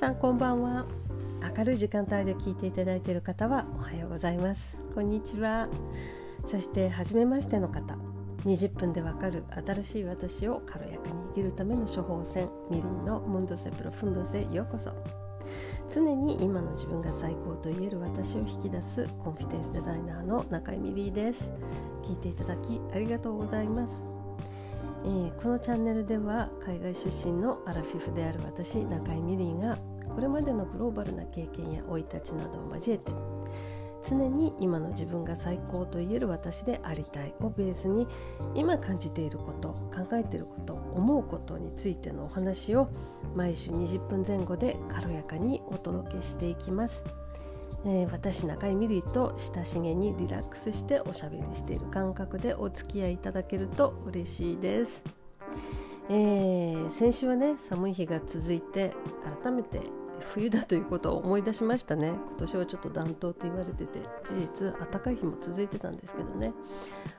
[0.00, 0.86] さんこんばんは。
[1.58, 4.78] 明るい時間帯で聞いていただいている方はおはようございます。
[4.94, 5.68] こんにちは。
[6.46, 7.98] そして初めましての方
[8.46, 14.90] 20分でわかる新しい私を軽やかに生きるための処方箋ミリーのムンドセプロフンドセようこそ。
[15.92, 21.52] 常に今の自分が最高と言える私を引き出すコンフィデンスデザイナーの中井ミリーです。
[22.04, 24.08] 聞いていただきありがとうございます。
[25.04, 29.78] えー、このチャンネルでは海外出身のアラフィフである私中井ミリーが
[30.08, 33.12] これまでのグローバルな経験や生い立ちなどを交えて
[34.02, 38.06] 常に今の自分が最高と言える私でありたいをベースに
[38.54, 42.88] 今感じていること考えていること思うことについてのお話を
[43.34, 47.04] 毎週20分前後で軽やかにお届けしていきます。
[47.86, 55.02] えー、私中井ミリーと親しげにリラックスしておしゃべりしている感覚でお付き合いいただけると嬉しいです、
[56.10, 58.92] えー、先週はね寒い日が続いて
[59.42, 59.80] 改めて
[60.20, 62.08] 冬だということを思い出しましたね。
[62.08, 66.52] 今年はちょっと暖冬って言われてて事実暖かい日も続いてたんですけどね。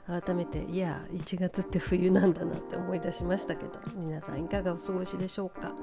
[0.07, 5.73] 改めていや1月って冬なんだなって思い出しましたけど皆さんいかがお過ごしでしょうか。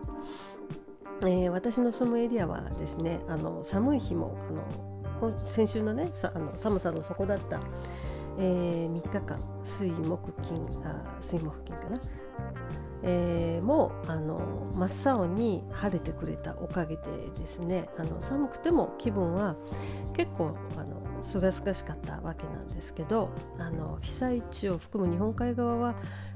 [1.23, 4.39] えー、私の住むエリアはですねあの寒い日も
[5.21, 7.61] あの先週のねあの寒さの底だった、
[8.39, 11.99] えー、3日間水木金あ水木金かな、
[13.03, 17.03] えー、もうあの真っ青に晴れてくれたおかげで
[17.37, 19.57] ですねあの寒くても気分は
[20.15, 25.95] 結構あのすがすがしかったわけなんですけどあの被災地を含む日本海側は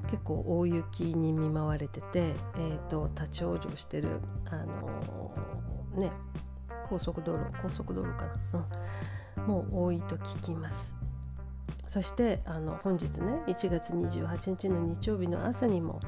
[0.09, 5.33] 結構大雪に見舞われてて、えーと、立ち往生してるあの
[5.95, 6.11] ね
[6.89, 8.67] 高速道路高速道路かな、
[9.37, 10.95] うん、もう多いと聞きます。
[11.87, 15.99] そしてあの本日ね1月28日の日曜日の朝にも、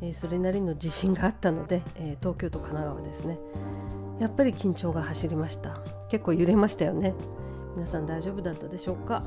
[0.00, 3.38] えー、それなりの地震があったので、えー、東京都神奈川ですね。
[4.20, 5.76] やっぱり緊張が走りました。
[6.08, 7.14] 結構揺れましたよね。
[7.74, 9.22] 皆さん大丈夫だったでしょうか？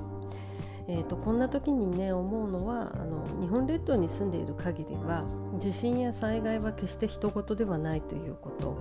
[0.89, 5.25] えーと、こんな時にね思うのはあの日本列島に住んでいる限りは
[5.59, 8.79] 地震や災害は決して人事ではないということ、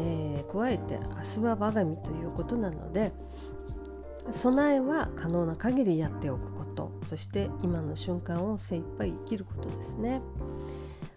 [0.00, 3.12] えー、加えて明日は我が身ということなので
[4.30, 6.92] 備えは可能な限りやっておくこと。
[7.04, 10.20] そして今の瞬間を精一杯生きることですね。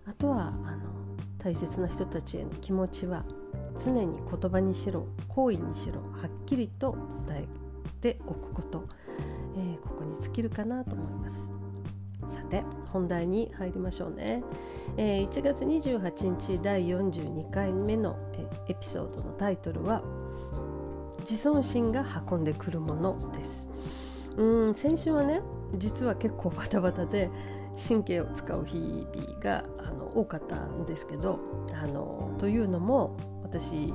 [0.08, 0.94] あとはあの
[1.38, 3.26] 大切な人たちへの気持ちは
[3.84, 6.96] 常に言葉にしろ行為にしろはっきりと
[7.28, 7.48] 伝え
[8.02, 8.88] ておくこと、
[9.56, 11.52] えー、ここに尽きるかなと思います。
[12.30, 14.44] さて本題に入りましょうね、
[14.98, 18.18] えー、1月28日第42回目の
[18.68, 20.02] エピソードのタイトルは
[21.24, 23.70] 自尊心が運んでくるものです。
[24.38, 25.42] うん先週はね
[25.78, 27.30] 実は結構バタバタで
[27.88, 31.40] 神経を使う日々があの多かったんですけど
[31.74, 33.94] あのというのも私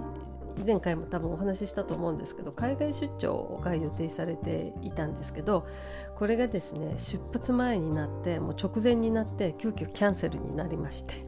[0.67, 5.67] 前回も多分お話ししたと思うんですけど海外出張が予定されていたんですけど
[6.17, 11.28] これがですね出発前になってもう直前になって急遽キャンセルになりまして、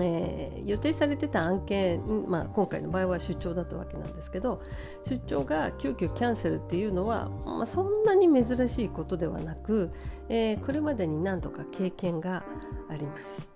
[0.00, 4.60] えー、予定されてた案件、まあ、今回の場合は出張だったわけなんですけど
[5.08, 9.90] 出張が急遽キャンセルっていうのは、まあ、そんなに珍しいことではなく、
[10.28, 12.44] えー、これまでに何度か経験が
[12.88, 13.48] あります。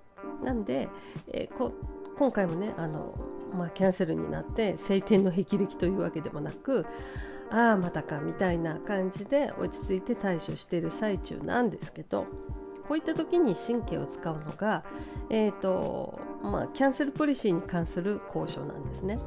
[0.43, 0.89] なんで、
[1.29, 1.73] えー、こ
[2.17, 3.15] 今回もねあの
[3.53, 6.87] まあ、キャンセルになって晴天の霹靂というわけでもなく
[7.51, 12.27] ああまたかみたいな感じで落ち着いて対処している最中なんですけど
[12.87, 14.85] こういった時に神経を使うのが、
[15.31, 19.19] えーとまあ、キャンセルポリシーに関する交渉なんですね。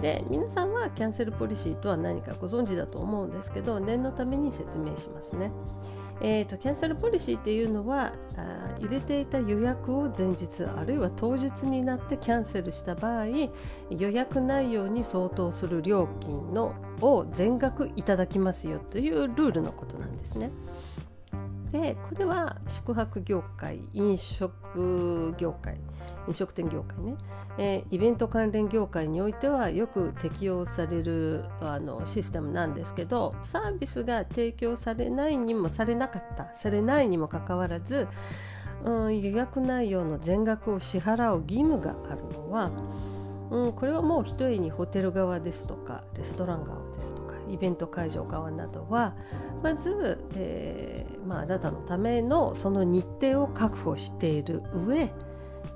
[0.00, 5.52] で皆さんはキャンセルポリシーとは何かご存知だと思うんですけど念のために説明しますね。
[6.20, 20.50] えーと、キャンセルポリシーっていうのはあ入れていた予約を前日あるいは当日になってキャンセルした場合予約内容に相当する料金のを全額いただきますよというルールのことなんですね。
[21.72, 25.78] でこれは宿泊業界飲食業界
[26.28, 27.16] 飲食店業界ね、
[27.56, 38.06] えー、イベント関連業界においてはよく適用されるあのシステムなんですけどサービスが提供されないにもされなかったされないにもかかわらず、
[38.84, 42.70] うん、予約内容の全額を支払う義務があるのは、
[43.50, 49.14] うん、これはもうひとえにホテル側ですとかレストラン側ですとかイベント会場側などは
[49.62, 55.10] まず、えーまあ、あなたのためのその日程を確保している上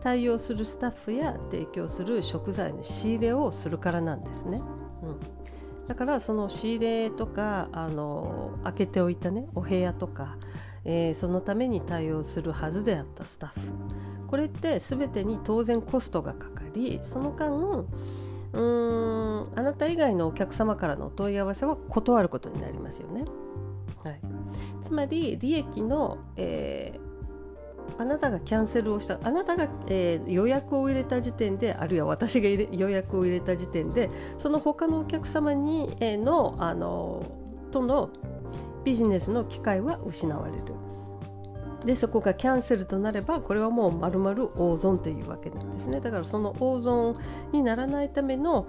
[0.02, 4.60] 対応するスタッフや提供する食材の仕入れをするからなんですね。
[5.02, 10.36] うん、だからその仕入れとかあの開けておいたねお部屋とか、
[10.84, 13.72] えー、そのために対応するはずであったスタッフ
[14.28, 17.86] これって全てに当然コストがかかりその間
[18.56, 23.24] うーんあなた以外のお客様からのお問い合わせは断ることになりますよね。
[24.02, 24.20] はい、
[24.82, 37.24] つまり利益の、えー、あなたがキャンセルをしたあなたが、えー、予約を入れた時点であるいは私が予約を入れた時点でその他のお客様に、えー、のあの
[37.72, 38.10] との
[38.84, 40.62] ビジネスの機会は失われる。
[41.84, 46.00] でそこがキャンセルとなればこれはもうまるまる大損っていうわけなんですね。
[46.00, 47.16] だからその大損
[47.52, 48.66] にならないための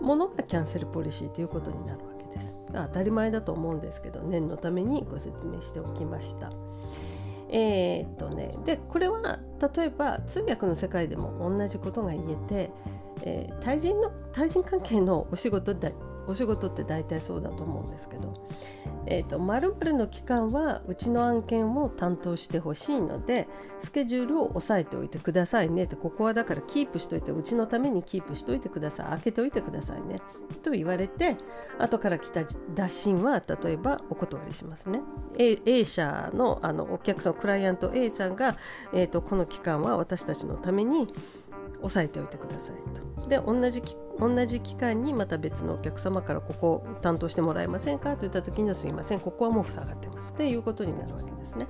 [0.00, 2.60] ものがキャンセルポリシーということになるわけです。
[2.72, 6.50] 当たり前だと思うんですけど念のためにご説明しておきました。
[7.50, 9.38] えー、っとねでこれは
[9.74, 12.70] 例えば通訳の世界でも同じことが言えて、
[13.22, 15.94] えー、対人の対人関係のお仕事で
[16.28, 18.34] お仕事って大体そうだと思うんですけど、
[19.06, 23.48] えーと、〇〇の期間はうちの案件を担当してほしいので
[23.78, 25.84] スケジュールを押さえておいてくださいね。
[25.84, 29.06] ってここはだからキープしといてうちのためにキープしといてください。
[29.06, 30.20] 開けておいてくださいね。
[30.62, 31.38] と言われて
[31.78, 32.42] 後から来た
[32.74, 35.00] 打診は例えばお断りしますね。
[35.38, 38.56] A, A 社のあのお客さんクライアント A さんが、
[38.92, 41.08] えーとこの期間は私たちのために
[41.80, 42.76] 押さえておいてください
[43.20, 43.28] と。
[43.28, 43.82] で同じ
[44.20, 49.20] 同じ期間にまた別のお客様からここを担当してもらえませんかといった時にはすいません。
[49.20, 50.34] ここはもう塞がってます。
[50.34, 51.66] っていうことになるわけですね。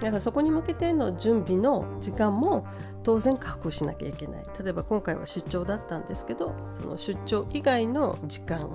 [0.00, 2.66] だからそこに向けての準備の時間も
[3.04, 4.44] 当然確保しなきゃいけない。
[4.62, 8.70] 例えば今回は出張だったんですけどその出張以外の時間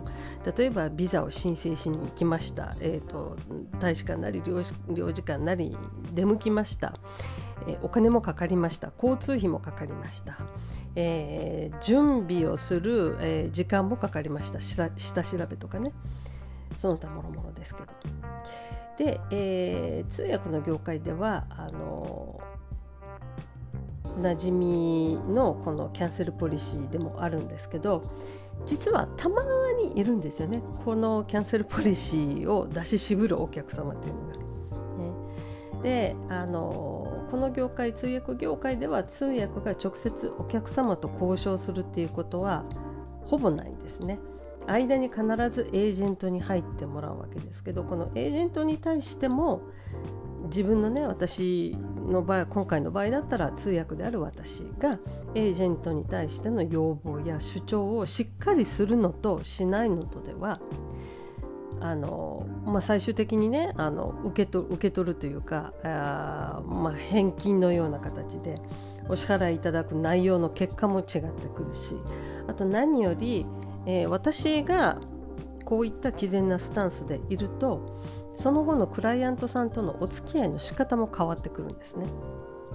[0.58, 3.36] 例えばビザを申請しに行きました、えーと、
[3.80, 5.78] 大使館なり領事館なり
[6.14, 6.94] 出向きました、
[7.68, 8.92] え、お金もかかりました。
[8.96, 10.38] 交通費もかかりました、
[10.96, 14.62] えー、準備をする、えー、時間もかかりました。
[14.62, 15.94] 下調べとかね。
[16.78, 17.88] その他もろもろですけど。
[18.98, 22.40] で、えー、通訳の業界ではあの
[24.22, 28.04] 馴染みのこのキャンセルポリシーでもあるんですけど
[28.66, 29.42] 実はたま
[29.82, 30.62] にいるんですよね。
[30.84, 34.34] このキャンセルポリシーを出し渋るお客様っていうのが。
[35.78, 36.99] ね、であの
[37.30, 42.64] この業界通訳業界では通訳が直接お客様と交渉するっていうことは
[43.22, 44.20] ほぼないんですね。
[44.68, 49.62] 間に必ずエージェントに入ってもらうわけですけどこのエージェントに対しても
[50.44, 51.76] 自分のね私
[52.08, 55.00] の場合今回の場合だったら通訳である私が
[55.36, 60.60] エージェントに対しての要望や主張をしっかりするのとしないのとでは
[61.82, 68.56] あの、まあ、最終的にねあの受けと受け取るというかあ、まあ、返金のような形で
[69.08, 71.96] お支払いいただく内容の結果も違ってくるし
[72.48, 73.46] あと何より、
[73.86, 75.00] えー、私が
[75.66, 78.02] こういった毅然なスタンスでいると
[78.34, 82.06] その後のクライアントさんとのお付き合いの仕方も変わってくるんですね。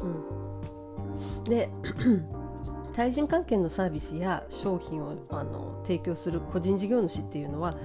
[0.02, 0.06] う
[1.40, 1.70] ん、で
[2.94, 7.76] 対人関係のサービスや商品をあの提供する個人事業主っていうのは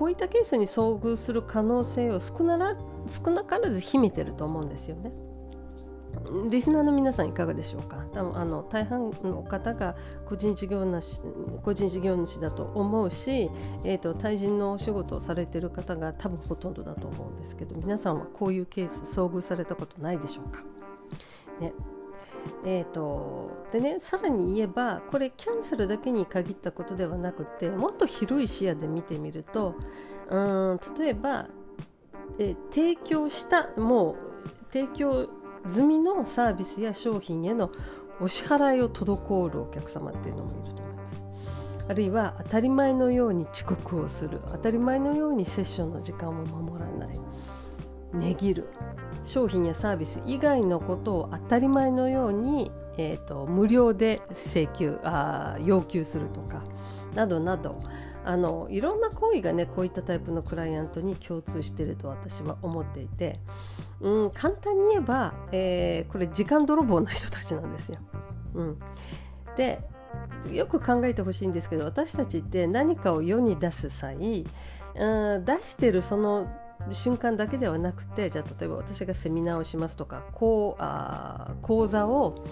[0.00, 2.74] こういったケースに遭遇する可能性を少なら
[3.06, 5.12] 少なからず秘めてると思うんですよね。
[6.50, 7.98] リスナーの皆さんいかがでしょうか？
[8.14, 9.94] 多分あの大半の方が
[10.24, 11.20] 個人事業主
[11.62, 13.50] 個人事業主だと思うし、
[13.84, 20.62] えーと、対人のお仕事をされてる方が多分ほとんどだと思うんですけど皆さんはこういうケース遭遇されたことないでしょうか、
[21.60, 21.74] ね。
[22.64, 29.74] えーと、でねさらに言えばこれキャンセルだけに限ったことではなくてもっと広い視野で見てみると
[30.28, 31.48] うん例えば、
[32.38, 34.16] え提供したもう
[34.72, 35.28] 提供
[35.66, 37.70] 済みのサービスや商品への
[38.20, 41.24] お支払いを滞るお客様っていうのもいると思います。
[41.88, 47.20] あるいは当たり前のように遅刻をする当たり前のようにセッションの時間を守らない。
[48.12, 48.68] 値切る。
[49.24, 56.62] 商品やサービス以外のことを当たり前のように、えーと、無料で請求あ要求するとか
[57.14, 57.78] などなど。
[58.22, 63.40] あのいろんな行為がねこういったタイプのクライアントに共通してると私は思っていて、
[64.00, 67.98] うん、簡単に言えば、えー、これ時間泥棒な人たちなんですよ。
[68.54, 68.78] うん、
[69.56, 69.80] で
[70.52, 74.44] よく考えてほしいんですけど私たちって何かを世に出す際、
[74.96, 76.48] うん、出してるその
[76.92, 82.44] 瞬間だけではなくてじゃあ例えば私がセミナーをしますとかこうあ講座を、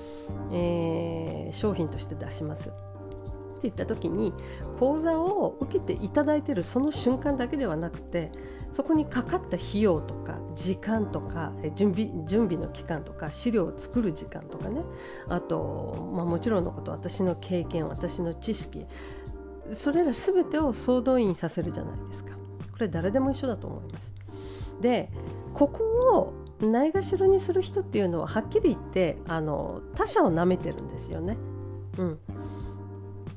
[0.53, 2.71] えー、商品として出します。
[3.59, 4.33] って言った時に
[4.79, 8.31] 講座を受けていただいているその瞬間だけではなくて
[8.71, 14.83] そこにかかった費用とか時間とか準備準備の期間とか資料を作る時間とかね。
[15.29, 18.87] あと、まあ、もちろんのこと私の経験私の知識
[19.73, 22.38] それら全てを総動員させるじゃないですか。
[22.79, 24.15] これ誰でも一緒だと思います
[24.81, 25.11] で
[25.53, 25.85] ここ
[26.17, 31.37] をないがしろにする人っていうのははっきり言ってあの他者をなめてるんですよね。
[31.99, 32.19] うん、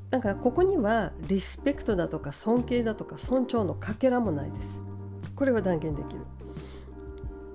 [0.10, 4.82] だからここにはリスペクトだとか尊敬だとか尊重のかけらもないです。
[5.36, 6.22] これは断言できる。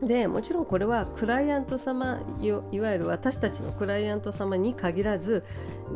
[0.02, 5.42] でもちろんこれはクライアント様いわゆる私たちのクライアント様に限らず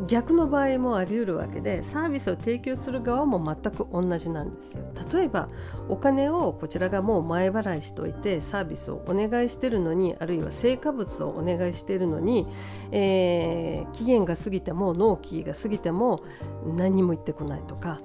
[0.07, 4.83] 逆の場合もあり得るわけでサービスを提供する側も全く同じなんですよ。
[5.13, 5.49] 例えば
[5.87, 12.47] お金をこちらがもう前払いしておいてサービスをお願いしてるのにあるいは成果物をお願いしてるのに、
[12.91, 16.23] えー、期限が過ぎても納期が過ぎても
[16.65, 18.01] 何も言ってこないとか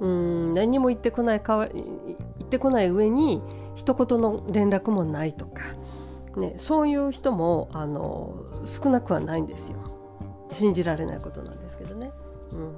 [0.00, 3.42] うん何も言ってこないかわ言ってこない上に
[3.76, 5.62] 一言の連絡もないとか、
[6.36, 9.78] ね、そういう人もあの少なくはないんですよ。
[10.50, 12.10] 信じられないことなんですけどね。
[12.52, 12.74] うん。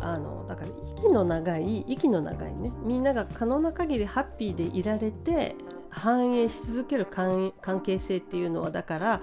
[0.00, 2.70] あのだから息の長い息の長いね。
[2.84, 5.56] みんなが可能な限りハッピーでいられて
[5.90, 7.52] 反映し続ける関
[7.82, 9.22] 係性っていうのはだから、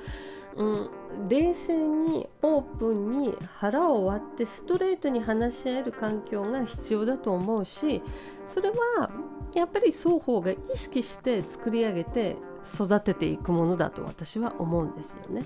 [0.55, 0.89] うん、
[1.29, 8.01] 冷静にオープンに腹を割ってストレートに話し合える環境が必要だと思うし
[8.45, 9.09] それは
[9.55, 15.45] やっぱり双方が意識して作り上げて育てていくものだと私は思うんですよね。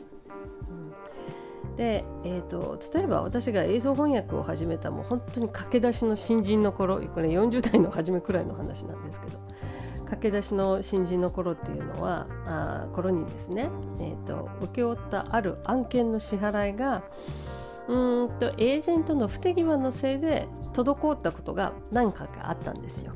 [1.78, 9.40] で、えーと、例えば私が映像翻訳を始めたもう本当に駆け出しの新人の頃これ40代の初めくらいの話なんですけど
[10.10, 17.04] 駆け出しの新人の頃っていうのはあ頃にですね、えーと、請け負ったある案件の支払いが
[17.88, 23.14] うんとエージェントの不手際のせいで滞ったことが何回かあったんですよ。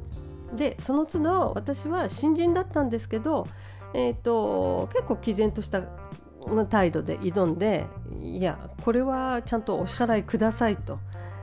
[0.56, 3.48] でその都度私は新人だったんですけど、
[3.94, 5.82] えーと、結構毅然とした
[6.70, 7.86] 態度で挑んで
[8.20, 11.00] いやこれはちゃんとお支払いくださいと。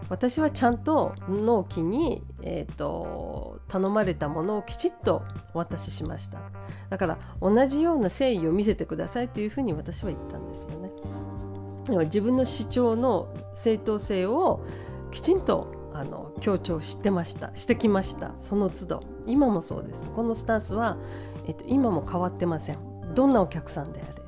[0.09, 5.23] 私はちゃんと納期に、えーと、頼まれたものをきちっと
[5.55, 6.41] お渡ししました。
[6.89, 10.91] だから同じような誠意を見せてくださいというふうに私は言ったんですよね。
[12.07, 14.65] 自分の主張の正当性を
[15.13, 18.33] きちんとあの強調してましたしてきました。
[18.41, 19.03] その都度。
[19.27, 20.11] 今もそうです。
[20.11, 20.97] このスタンスは、
[21.47, 22.79] えっと、今も変わってません。
[23.15, 24.23] どんなお客さんであれ、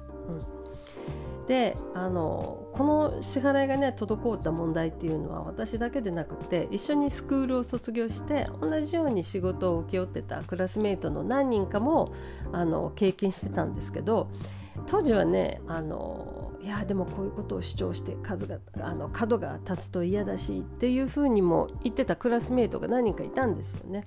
[1.41, 12.13] うん、であのこの支払いがね滞った問題っていうのは私だけでなくて一緒にスクールを卒業して同じように仕事を請け負ってたクラスメートの何人かも
[12.53, 14.29] あの経験してたんですけど
[14.87, 24.07] 当時はねあのいやでもこういうことを主張して数があの角が立つと嫌だしっていうふうにも言ってたクラスメートが何人かいたんですよね。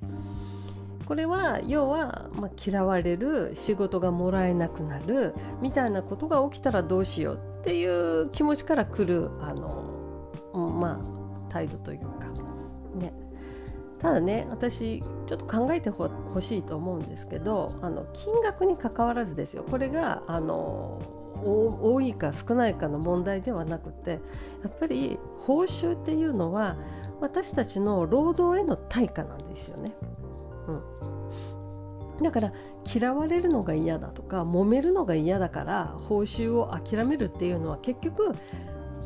[1.06, 12.08] これは要は、まあ、嫌われる仕事がもらえなくなるみたいなことが起きたらどうしようっていう気持ちから来るあの、まあ、態度というか
[12.96, 13.14] ね
[14.06, 21.02] ただね私ちょっと考えてほしいと思うんですけどあの金額にかかわらずですよこれがあの
[21.44, 24.20] 多いか少ないかの問題ではなくて
[24.62, 26.78] やっぱり報酬っていうのは
[27.20, 29.96] 私たちの労働への対価なんですよね。
[30.68, 32.54] うん、だから
[32.94, 38.36] 嫌われるのが嫌だとか揉めるのが嫌だから報酬を諦めるっていうのは結局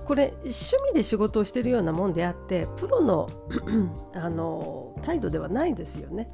[0.10, 3.30] これ趣味で仕事をしてるようなもんであってプロの
[4.16, 6.30] あの態度ではないですよね。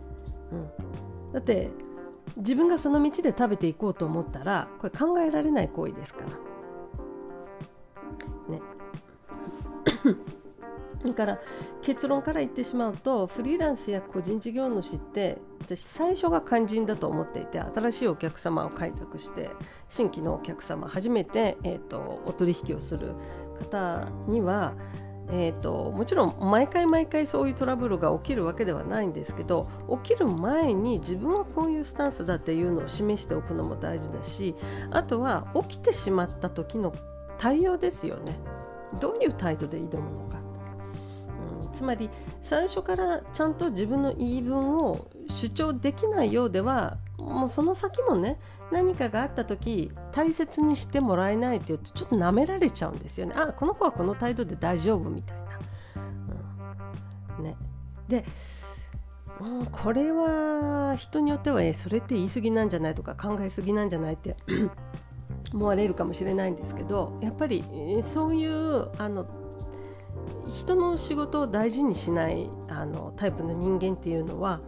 [0.52, 1.70] うん、だって
[2.38, 6.26] 自分がその道で食べていこうと思ったらこれ考えられない行為ですか
[8.50, 8.54] ら。
[8.54, 8.62] ね。
[11.06, 11.40] だから
[11.84, 19.52] 結論から言ってしまうとフリーランスや個人事業主って私最初が肝心だと思っていて新しいお客様を開拓して
[19.88, 23.14] 新規のお客様初めて、えーとお取引をする
[23.60, 24.74] 方には
[25.32, 29.68] えーと、もちろん毎回毎回そういうトラブルが起きるわけではないんですけど
[30.04, 34.56] 起きる前に自分はこういうスタンスだっていうのを示しておくのも大事だし
[34.92, 36.94] あとは起きてしまった時の
[37.38, 38.40] 対応ですよね。
[39.02, 40.38] どういう態度で挑むのか、
[41.64, 48.40] うん、つまり最初からちゃんと自分の言い分を主張できないようではもうその先もね
[48.72, 53.34] 何かがあった時大切にしてもらえないって言うとちょっと舐められちゃうんですよね。
[53.36, 55.44] あこの子はこの態度で大丈夫みたいな。
[57.40, 57.56] うん、ね、
[58.08, 58.26] で、
[59.42, 64.36] うん、これは人によっては、えそれって言い過ぎなんじゃないとか考えすぎなんじゃないって
[65.54, 67.64] 思われるかもしれないんですけどやっぱり
[68.04, 69.26] そういうあの
[70.50, 74.62] 人の仕事を大事にしないあのタイプの人間っていうのは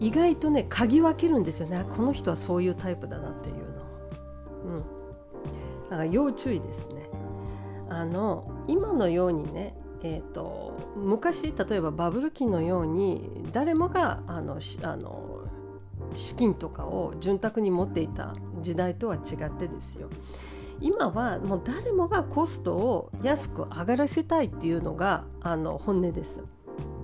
[0.00, 1.84] 意外とね嗅ぎ分けるんですよね。
[1.96, 3.62] この人はそういうタイプだなっていうの。
[4.68, 4.76] うん。
[4.76, 4.82] だ
[5.90, 7.08] から要注意ですね。
[7.88, 15.40] あの今のようにねえーと、昔例えばバブル期のように誰もがあのあの
[16.14, 20.08] 資金とかを潤沢に持っていた時代とは違ってですよ。
[20.80, 26.44] 今はもう誰もがコストを安く上がらせたいっていうのがあの本音です。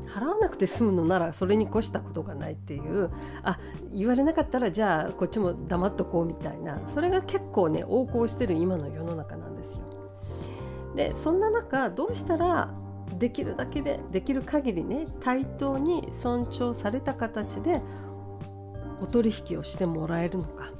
[0.09, 3.11] 払わなくて済むのならそれに越したことがないっていう
[3.43, 3.59] あ
[3.93, 9.85] 言われなかったらじゃあこっちも黙っとこうみたいなそれが結構ね横行してる今の世の中なんですよ。
[10.95, 12.75] でそんな中どうしたら
[13.19, 17.81] できるだけでできる限りね対等に尊重された形で
[19.01, 20.73] お取引をしてもらえるのか。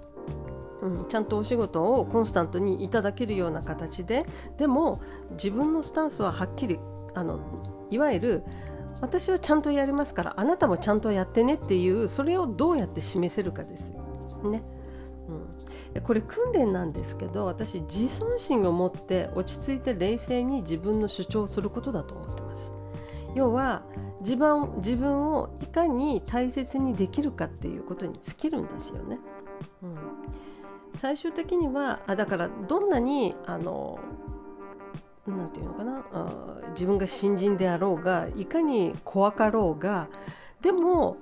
[0.83, 4.27] うん、ちゃんとお仕事をコンスタントにいただけるような形で
[4.59, 5.01] でも
[5.31, 6.81] 自分のスタンスははっきり
[7.15, 7.39] あの
[7.91, 8.45] いわゆる
[9.01, 13.95] 私はちゃんとやりますからあなたもちゃんとやってねっていうそれをどうやって示せるかです。
[14.45, 14.63] ね
[15.95, 22.75] うん、これ訓練なんですけど私自尊心を持って落ち着いて冷静に自分の主張をすることだと思ってます。
[23.35, 23.83] 要は
[24.21, 29.19] 自分自分をいかに大切にできるかっていうことに尽きるんですよね。
[29.83, 29.97] うん、
[30.95, 33.99] 最終的にはあだからどんなにあの
[35.27, 36.05] なんていうのかな？
[36.71, 40.09] 自分が新人であろうがいかに怖かろうが
[40.61, 41.17] でも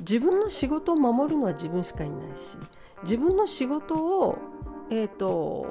[0.00, 2.58] 自分の仕事を守るのは自分しかいないし
[3.02, 4.38] 自分の仕事を、
[4.90, 5.66] えーと、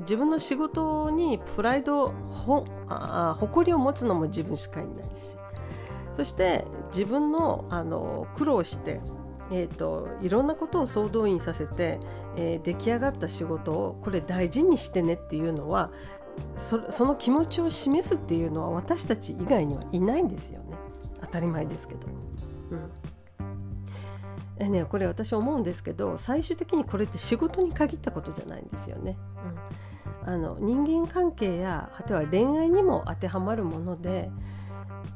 [0.00, 5.36] 自分の仕事にプライドほあ誇りを持つのも自分しかいないし
[6.12, 9.00] そして自分のあの苦労して
[9.54, 12.00] えーと、いろんなことを総動員させて、
[12.36, 15.90] えー、出来上がった仕事をこれ大事にしてねっていうのは
[16.56, 20.76] そその気持ちを示すっていうのは私たち以外にはいないんですよね
[21.20, 22.06] 当たり前ですけど。
[22.70, 22.90] うん
[24.58, 29.16] えね、これ私思うんですけど最終的にこれって仕事に限ったことじゃないんですよね。
[30.24, 34.30] うん、あの人間関係や果ては恋愛にも当てはまるもので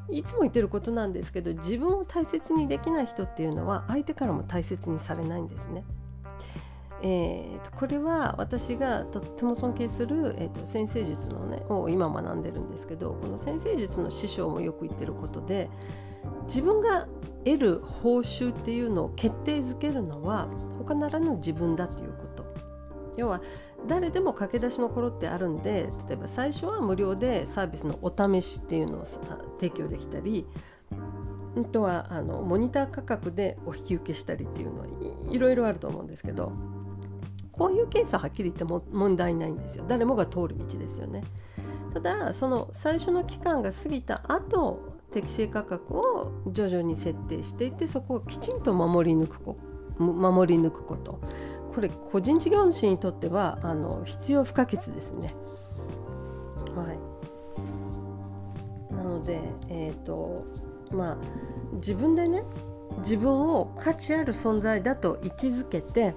[0.09, 5.85] いつも言ってることなんですけど自分を大切にできない人っていうのは相手からも大切にされないんですね。
[7.03, 15.69] えーと、これは私がとっても尊敬する、えーと、先生術の、ね、を今学んでるんですけどこの先生術の師匠もよく言ってることで
[16.45, 17.07] 自分が
[17.45, 20.47] 得る報酬っていうのを決定づけるのは
[20.79, 22.47] 他ならぬ自分だっていうこと。
[23.17, 23.41] 要は
[23.87, 30.45] 誰でも駆け出しの頃ってあるんで例えば最初は無料でサービスのお試しっていうのを提供できたり
[30.91, 34.87] あとはあのモニター価格でお引き受けしたりっていうのは
[35.31, 36.51] いろいろあると思うんですけど
[37.57, 39.85] こういうケースははっきり言っても問題ないんですよ。
[39.87, 41.23] 誰もが通る道ですよね。
[41.93, 49.57] ただその最初の期間が過ぎた後適正価格を徐々に設定していってそこをきちんと守り抜くこ
[49.97, 51.19] 守り抜くこと。
[51.73, 55.33] これ個人事業主にとってはあの必要不可欠ですね。
[56.75, 56.93] は
[58.91, 59.39] い、なので、
[59.69, 60.43] えーと
[60.91, 61.17] まあ、
[61.73, 62.43] 自分でね
[62.99, 66.15] 自分を価値ある存在だと位置づけて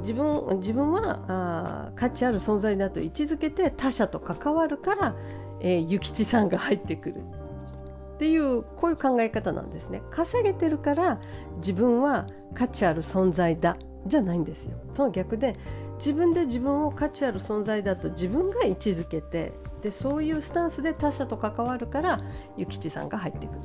[0.00, 5.16] 自分自分はあ価値ある存在だと位置づけて他者と関わるから、
[5.60, 10.02] えー、諭吉さんが入ってくるっていうこういう考え方なんですね。
[10.10, 11.20] 稼げてるから
[11.56, 14.76] 自分は価値ある存在だじゃないんですよ。
[14.94, 15.56] その逆で
[15.96, 22.18] 自分で自分を価値ある存在だと自分が位置づけてでそういうスタンスで他者と関わるから
[22.56, 23.60] 諭吉さんが入ってくる。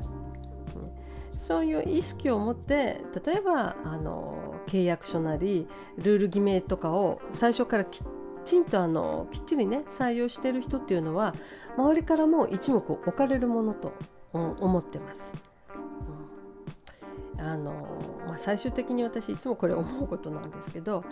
[1.38, 8.02] そういう意識を持って例えばあの契約書なりルール決めとかを最初からき
[8.46, 11.36] ちんとあのきっちりね採用してる人っていうのは
[11.78, 13.94] 周りからも一目置かれるものと
[14.34, 15.34] 思ってます。
[17.38, 17.72] あの
[18.26, 21.04] まあ、最終的に私いつもこれ思うことなんですけど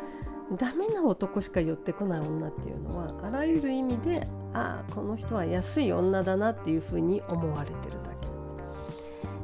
[0.58, 8.13] ダメな男しか寄ってこない女っていうのはあらゆる意味でああこの人は安い女だなっていうふうに思われてるだけ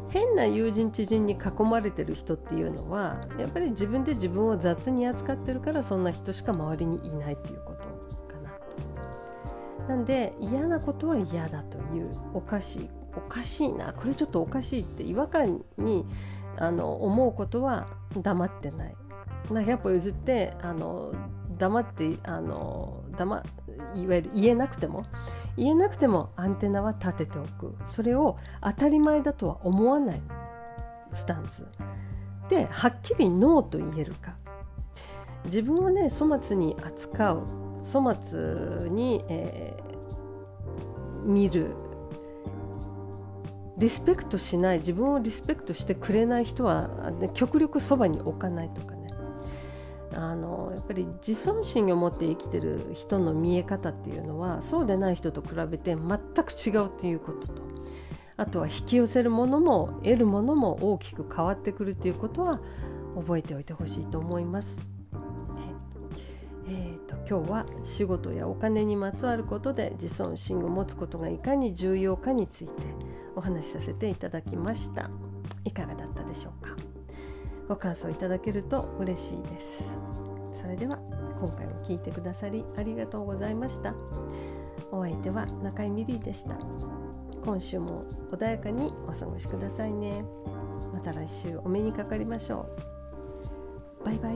[0.09, 7.87] 変な友人知人に囲まれてる人っていうのはやっぱり自分で自分を雑に扱ってるからそんな人しか周りにいないっていうこと
[8.33, 9.87] かなと。
[9.87, 16.05] なんで嫌なことは嫌だというおかしいおかしいなこれちょっとおかしいって違和感に
[16.57, 18.95] あの思うことは黙ってない。
[19.47, 21.13] 100歩譲ってあの
[21.57, 23.43] 黙ってあの黙
[23.95, 25.05] いわゆる言えなくても
[25.57, 27.75] 言えなくてもアンテナは立てておく。
[27.85, 30.21] それを当たり前だとは思わない
[31.13, 31.65] スタンス。
[32.49, 34.35] ではっきりノーと言えるか。
[35.45, 37.43] 自分をね粗末に扱う。
[37.83, 41.75] 粗末に、えー、見る。
[43.77, 44.79] リスペクトしない。
[44.79, 48.98] 自分をリスペクトしてくれない人は、ね、極力そばに置かないとかね。
[50.13, 57.61] あのやっぱり自尊心を持って生きてる人の見え方っていうのはそうでない人と比べて全く違うっていうことと。
[58.37, 62.61] あとは引き寄せるものも得るものも大きく変わってくるっていうことは
[63.15, 64.81] 覚えておいてほしいと思います。
[66.69, 72.71] えーと、今日は仕事やお金にまつわることで自尊心を持つことがいかに重要かについて
[73.35, 75.09] お話しさせていただきました。
[75.65, 76.88] いかがだったでしょうか？
[77.69, 79.95] ご感想いただけると嬉しいです。
[80.51, 80.99] それでは
[81.39, 83.93] 今回も聞いてくださりありがとうございました。
[84.91, 86.57] お相手は中井美里でした。
[87.45, 88.01] 今週も
[88.31, 90.25] 穏やかにお過ごしくださいね。
[90.91, 92.67] また来週お目にかかりましょ
[94.01, 94.05] う。
[94.05, 94.35] バイバイ。